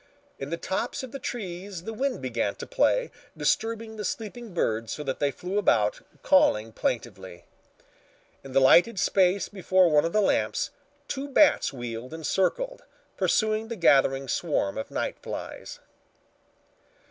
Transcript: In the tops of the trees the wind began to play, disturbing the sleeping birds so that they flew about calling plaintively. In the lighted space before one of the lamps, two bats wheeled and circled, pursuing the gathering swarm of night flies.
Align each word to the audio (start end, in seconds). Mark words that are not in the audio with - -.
In 0.39 0.49
the 0.49 0.57
tops 0.57 1.03
of 1.03 1.11
the 1.11 1.19
trees 1.19 1.83
the 1.83 1.93
wind 1.93 2.23
began 2.23 2.55
to 2.55 2.65
play, 2.65 3.11
disturbing 3.37 3.97
the 3.97 4.03
sleeping 4.03 4.51
birds 4.51 4.91
so 4.93 5.03
that 5.03 5.19
they 5.19 5.29
flew 5.29 5.59
about 5.59 6.01
calling 6.23 6.71
plaintively. 6.71 7.45
In 8.43 8.53
the 8.53 8.59
lighted 8.61 8.99
space 8.99 9.47
before 9.47 9.91
one 9.91 10.03
of 10.03 10.11
the 10.11 10.19
lamps, 10.21 10.71
two 11.07 11.29
bats 11.29 11.71
wheeled 11.71 12.15
and 12.15 12.25
circled, 12.25 12.81
pursuing 13.15 13.67
the 13.67 13.75
gathering 13.75 14.27
swarm 14.27 14.75
of 14.75 14.89
night 14.89 15.17
flies. 15.21 15.79